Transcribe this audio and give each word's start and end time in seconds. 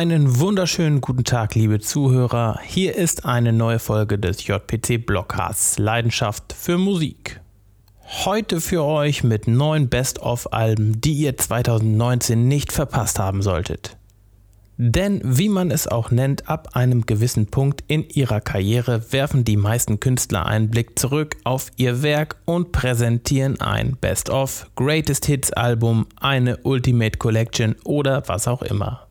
Einen 0.00 0.40
wunderschönen 0.40 1.02
guten 1.02 1.24
Tag, 1.24 1.54
liebe 1.54 1.78
Zuhörer. 1.78 2.58
Hier 2.64 2.96
ist 2.96 3.26
eine 3.26 3.52
neue 3.52 3.78
Folge 3.78 4.18
des 4.18 4.46
JPC 4.46 5.04
Blockcasts 5.04 5.78
Leidenschaft 5.78 6.54
für 6.54 6.78
Musik. 6.78 7.42
Heute 8.24 8.62
für 8.62 8.82
euch 8.82 9.24
mit 9.24 9.46
neun 9.46 9.90
Best-of-Alben, 9.90 11.02
die 11.02 11.12
ihr 11.12 11.36
2019 11.36 12.48
nicht 12.48 12.72
verpasst 12.72 13.18
haben 13.18 13.42
solltet. 13.42 13.98
Denn 14.78 15.20
wie 15.22 15.50
man 15.50 15.70
es 15.70 15.86
auch 15.86 16.10
nennt, 16.10 16.48
ab 16.48 16.70
einem 16.72 17.04
gewissen 17.04 17.48
Punkt 17.48 17.84
in 17.86 18.08
ihrer 18.08 18.40
Karriere 18.40 19.12
werfen 19.12 19.44
die 19.44 19.58
meisten 19.58 20.00
Künstler 20.00 20.46
einen 20.46 20.70
Blick 20.70 20.98
zurück 20.98 21.36
auf 21.44 21.70
ihr 21.76 22.02
Werk 22.02 22.36
und 22.46 22.72
präsentieren 22.72 23.60
ein 23.60 23.98
Best-of, 24.00 24.70
Greatest 24.76 25.26
Hits 25.26 25.52
Album, 25.52 26.06
eine 26.18 26.56
Ultimate 26.62 27.18
Collection 27.18 27.76
oder 27.84 28.22
was 28.28 28.48
auch 28.48 28.62
immer 28.62 29.09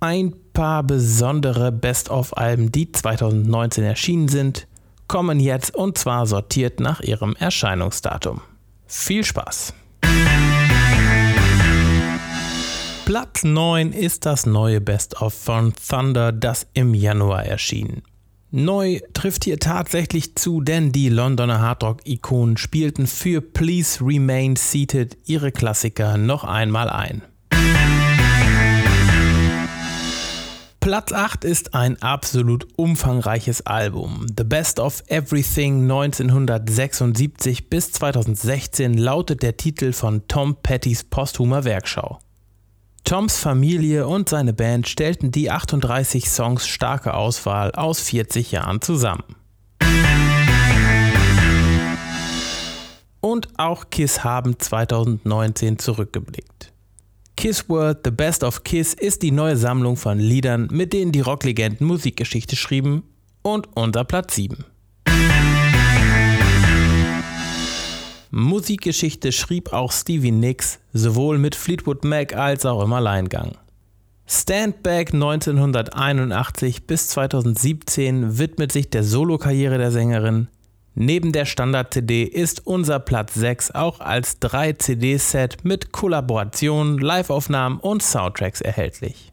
ein 0.00 0.34
paar 0.52 0.82
besondere 0.82 1.72
Best-of-Alben, 1.72 2.72
die 2.72 2.92
2019 2.92 3.84
erschienen 3.84 4.28
sind, 4.28 4.66
kommen 5.08 5.40
jetzt 5.40 5.74
und 5.74 5.98
zwar 5.98 6.26
sortiert 6.26 6.80
nach 6.80 7.00
ihrem 7.00 7.36
Erscheinungsdatum. 7.36 8.40
Viel 8.86 9.24
Spaß! 9.24 9.74
Platz 13.04 13.44
9 13.44 13.92
ist 13.92 14.26
das 14.26 14.46
neue 14.46 14.80
Best-of 14.80 15.32
von 15.32 15.72
Thunder, 15.74 16.32
das 16.32 16.66
im 16.74 16.92
Januar 16.92 17.44
erschien. 17.44 18.02
Neu 18.50 19.00
trifft 19.12 19.44
hier 19.44 19.58
tatsächlich 19.58 20.34
zu, 20.34 20.60
denn 20.60 20.90
die 20.90 21.08
Londoner 21.08 21.60
Hardrock-Ikonen 21.60 22.56
spielten 22.56 23.06
für 23.06 23.40
Please 23.40 24.04
Remain 24.04 24.56
Seated 24.56 25.16
ihre 25.24 25.52
Klassiker 25.52 26.16
noch 26.16 26.42
einmal 26.42 26.88
ein. 26.88 27.22
Platz 30.86 31.12
8 31.12 31.42
ist 31.42 31.74
ein 31.74 32.00
absolut 32.00 32.68
umfangreiches 32.76 33.66
Album. 33.66 34.24
The 34.38 34.44
Best 34.44 34.78
of 34.78 35.02
Everything 35.08 35.82
1976 35.82 37.68
bis 37.68 37.90
2016 37.90 38.96
lautet 38.96 39.42
der 39.42 39.56
Titel 39.56 39.92
von 39.92 40.28
Tom 40.28 40.54
Pettys 40.62 41.02
posthumer 41.02 41.64
Werkschau. 41.64 42.20
Toms 43.02 43.36
Familie 43.36 44.06
und 44.06 44.28
seine 44.28 44.52
Band 44.52 44.86
stellten 44.86 45.32
die 45.32 45.50
38 45.50 46.30
Songs 46.30 46.68
starke 46.68 47.14
Auswahl 47.14 47.72
aus 47.72 47.98
40 48.02 48.52
Jahren 48.52 48.80
zusammen. 48.80 49.24
Und 53.20 53.48
auch 53.58 53.90
Kiss 53.90 54.22
haben 54.22 54.56
2019 54.56 55.80
zurückgeblickt. 55.80 56.75
Kiss 57.36 57.68
World 57.68 57.98
The 58.02 58.10
Best 58.10 58.42
of 58.42 58.64
Kiss 58.64 58.94
ist 58.94 59.20
die 59.20 59.30
neue 59.30 59.58
Sammlung 59.58 59.96
von 59.96 60.18
Liedern, 60.18 60.68
mit 60.72 60.94
denen 60.94 61.12
die 61.12 61.20
Rocklegenden 61.20 61.86
Musikgeschichte 61.86 62.56
schrieben 62.56 63.02
und 63.42 63.68
unser 63.76 64.04
Platz 64.04 64.34
7. 64.36 64.64
Musikgeschichte 68.30 69.32
schrieb 69.32 69.74
auch 69.74 69.92
Stevie 69.92 70.30
Nicks, 70.30 70.80
sowohl 70.94 71.36
mit 71.36 71.54
Fleetwood 71.54 72.04
Mac 72.04 72.34
als 72.34 72.64
auch 72.64 72.82
im 72.82 72.94
Alleingang. 72.94 73.52
Stand 74.26 74.82
Back 74.82 75.12
1981 75.12 76.86
bis 76.86 77.08
2017 77.08 78.38
widmet 78.38 78.72
sich 78.72 78.88
der 78.88 79.04
Solokarriere 79.04 79.76
der 79.76 79.92
Sängerin, 79.92 80.48
Neben 80.98 81.30
der 81.32 81.44
Standard-CD 81.44 82.22
ist 82.22 82.66
unser 82.66 82.98
Platz 82.98 83.34
6 83.34 83.72
auch 83.72 84.00
als 84.00 84.40
3-CD-Set 84.40 85.62
mit 85.62 85.92
Kollaborationen, 85.92 86.96
Live-Aufnahmen 86.96 87.78
und 87.80 88.02
Soundtracks 88.02 88.62
erhältlich. 88.62 89.30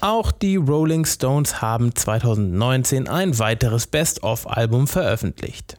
Auch 0.00 0.32
die 0.32 0.56
Rolling 0.56 1.04
Stones 1.04 1.60
haben 1.60 1.94
2019 1.94 3.08
ein 3.08 3.38
weiteres 3.38 3.86
Best-of-Album 3.88 4.86
veröffentlicht. 4.86 5.76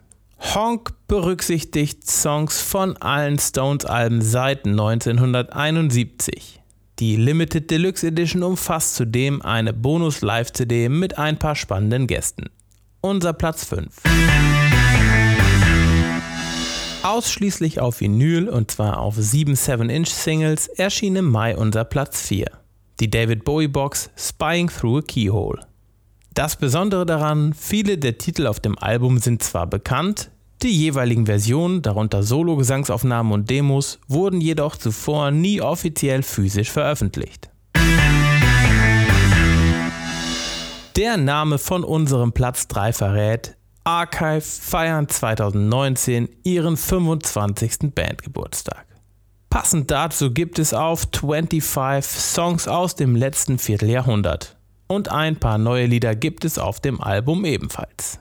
Honk 0.53 0.93
berücksichtigt 1.07 2.07
Songs 2.07 2.61
von 2.61 2.95
allen 2.97 3.39
Stones-Alben 3.39 4.21
seit 4.21 4.67
1971. 4.67 6.61
Die 6.99 7.17
Limited 7.17 7.69
Deluxe 7.69 8.07
Edition 8.07 8.41
umfasst 8.41 8.95
zudem 8.95 9.41
eine 9.41 9.73
Bonus-Live-CD 9.73 10.87
mit 10.87 11.17
ein 11.17 11.37
paar 11.37 11.57
spannenden 11.57 12.07
Gästen. 12.07 12.45
Unser 13.01 13.33
Platz 13.33 13.65
5. 13.65 13.93
Ausschließlich 17.03 17.81
auf 17.81 17.99
Vinyl 17.99 18.47
und 18.47 18.71
zwar 18.71 18.99
auf 18.99 19.15
7 19.17 19.55
7-Inch-Singles 19.55 20.67
erschien 20.67 21.17
im 21.17 21.29
Mai 21.29 21.57
unser 21.57 21.83
Platz 21.83 22.21
4. 22.29 22.45
Die 23.01 23.11
David 23.11 23.43
Bowie 23.43 23.67
Box 23.67 24.09
Spying 24.15 24.69
Through 24.69 24.99
a 24.99 25.01
Keyhole. 25.01 25.67
Das 26.33 26.55
Besondere 26.55 27.05
daran, 27.05 27.53
viele 27.53 27.97
der 27.97 28.17
Titel 28.17 28.47
auf 28.47 28.61
dem 28.61 28.77
Album 28.77 29.17
sind 29.17 29.43
zwar 29.43 29.67
bekannt, 29.67 30.31
die 30.61 30.71
jeweiligen 30.71 31.25
Versionen, 31.25 31.81
darunter 31.81 32.23
Solo-Gesangsaufnahmen 32.23 33.31
und 33.33 33.49
Demos, 33.49 33.99
wurden 34.07 34.41
jedoch 34.41 34.75
zuvor 34.75 35.31
nie 35.31 35.61
offiziell 35.61 36.23
physisch 36.23 36.71
veröffentlicht. 36.71 37.49
Der 40.95 41.17
Name 41.17 41.57
von 41.57 41.83
unserem 41.83 42.31
Platz 42.31 42.67
3 42.69 42.93
verrät, 42.93 43.57
Archive 43.83 44.41
feiern 44.41 45.07
2019 45.07 46.29
ihren 46.43 46.77
25. 46.77 47.93
Bandgeburtstag. 47.93 48.85
Passend 49.49 49.91
dazu 49.91 50.31
gibt 50.31 50.57
es 50.57 50.73
auf 50.73 51.07
25 51.13 52.03
Songs 52.19 52.67
aus 52.67 52.95
dem 52.95 53.15
letzten 53.15 53.59
Vierteljahrhundert. 53.59 54.57
Und 54.87 55.09
ein 55.09 55.37
paar 55.37 55.57
neue 55.57 55.85
Lieder 55.85 56.15
gibt 56.15 56.45
es 56.45 56.57
auf 56.57 56.79
dem 56.79 57.01
Album 57.01 57.45
ebenfalls. 57.45 58.19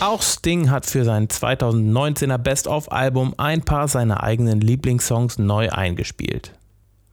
Auch 0.00 0.22
Sting 0.22 0.70
hat 0.70 0.86
für 0.86 1.04
sein 1.04 1.26
2019er 1.26 2.38
Best-of-Album 2.38 3.34
ein 3.36 3.62
paar 3.62 3.88
seiner 3.88 4.22
eigenen 4.22 4.60
Lieblingssongs 4.60 5.38
neu 5.38 5.70
eingespielt. 5.70 6.54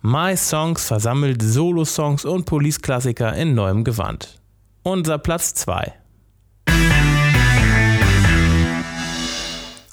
My 0.02 0.38
Songs 0.38 0.86
versammelt 0.86 1.42
Solo-Songs 1.42 2.26
und 2.26 2.46
Police-Klassiker 2.46 3.34
in 3.34 3.56
neuem 3.56 3.84
Gewand. 3.84 4.40
Unser 4.84 5.18
Platz 5.18 5.56
2. 5.56 5.94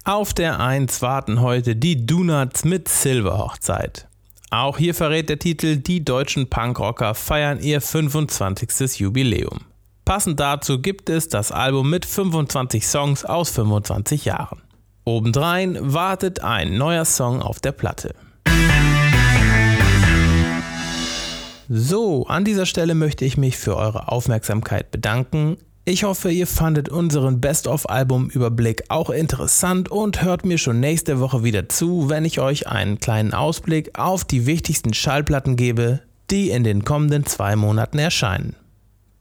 Auf 0.05 0.35
der 0.35 0.61
1 0.61 1.01
warten 1.01 1.41
heute 1.41 1.75
die 1.75 2.05
Donuts 2.05 2.67
mit 2.67 2.89
Silberhochzeit. 2.89 4.07
Auch 4.51 4.77
hier 4.77 4.95
verrät 4.95 5.31
der 5.31 5.39
Titel, 5.39 5.77
die 5.79 6.05
deutschen 6.05 6.51
Punkrocker 6.51 7.15
feiern 7.15 7.59
ihr 7.59 7.81
25. 7.81 8.99
Jubiläum. 8.99 9.72
Passend 10.05 10.41
dazu 10.41 10.81
gibt 10.81 11.09
es 11.09 11.29
das 11.29 11.53
Album 11.53 11.89
mit 11.89 12.05
25 12.05 12.87
Songs 12.87 13.25
aus 13.25 13.51
25 13.51 14.25
Jahren. 14.25 14.61
Obendrein 15.05 15.79
wartet 15.81 16.41
ein 16.41 16.77
neuer 16.77 17.05
Song 17.05 17.41
auf 17.41 17.61
der 17.61 17.73
Platte. 17.73 18.15
So, 21.69 22.27
an 22.27 22.45
dieser 22.45 22.67
Stelle 22.67 22.95
möchte 22.95 23.25
ich 23.25 23.37
mich 23.37 23.57
für 23.57 23.77
eure 23.77 24.09
Aufmerksamkeit 24.09 24.91
bedanken. 24.91 25.57
Ich 25.85 26.05
hoffe, 26.05 26.31
ihr 26.31 26.47
fandet 26.47 26.89
unseren 26.89 27.41
Best-of-Album-Überblick 27.41 28.85
auch 28.89 29.11
interessant 29.11 29.91
und 29.91 30.23
hört 30.23 30.45
mir 30.45 30.59
schon 30.59 30.81
nächste 30.81 31.19
Woche 31.19 31.45
wieder 31.45 31.69
zu, 31.69 32.09
wenn 32.09 32.25
ich 32.25 32.41
euch 32.41 32.69
einen 32.69 32.99
kleinen 33.01 33.35
Ausblick 33.35 33.99
auf 33.99 34.25
die 34.25 34.47
wichtigsten 34.47 34.95
Schallplatten 34.95 35.57
gebe, 35.57 36.01
die 36.31 36.51
in 36.51 36.63
den 36.63 36.85
kommenden 36.85 37.25
zwei 37.25 37.57
Monaten 37.57 37.99
erscheinen. 37.99 38.55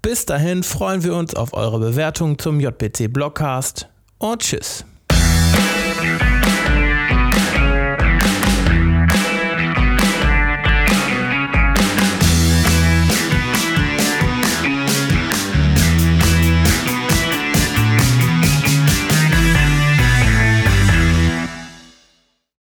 Bis 0.02 0.26
dahin 0.26 0.64
freuen 0.64 1.04
wir 1.04 1.16
uns 1.16 1.36
auf 1.36 1.54
eure 1.54 1.80
Bewertung 1.80 2.40
zum 2.40 2.60
JPC 2.60 3.14
Blockcast 3.14 3.88
und 4.18 4.42
tschüss. 4.42 4.84